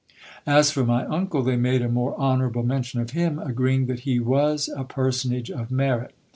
As 0.47 0.71
for 0.71 0.83
my 0.83 1.05
uncle, 1.05 1.43
they 1.43 1.57
made 1.57 1.83
a 1.83 1.87
more 1.87 2.17
honourable 2.19 2.63
mention 2.63 2.99
of 3.01 3.11
him, 3.11 3.37
agreeing 3.37 3.85
that 3.85 3.99
he 3.99 4.19
was 4.19 4.67
a 4.75 4.83
personage 4.83 5.51
of 5.51 5.69
merit. 5.69 6.15